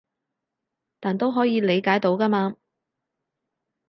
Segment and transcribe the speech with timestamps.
[0.99, 2.57] 但都可以理解到㗎嘛